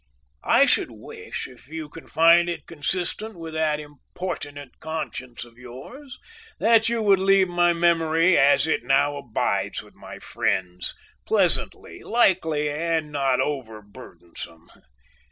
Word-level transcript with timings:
"I 0.49 0.65
should 0.65 0.89
wish, 0.89 1.47
if 1.47 1.67
you 1.67 1.87
can 1.87 2.07
find 2.07 2.49
it 2.49 2.65
consistent 2.65 3.35
with 3.37 3.53
that 3.53 3.79
importunate 3.79 4.79
conscience 4.79 5.45
of 5.45 5.59
yours, 5.59 6.17
that 6.59 6.89
you 6.89 7.03
would 7.03 7.19
leave 7.19 7.47
my 7.49 7.71
memory 7.73 8.35
as 8.35 8.65
it 8.65 8.81
now 8.83 9.15
abides 9.17 9.83
with 9.83 9.93
my 9.93 10.17
friends, 10.17 10.95
pleasantly, 11.27 12.01
likely, 12.01 12.67
and 12.67 13.11
not 13.11 13.39
overburdensome. 13.41 14.69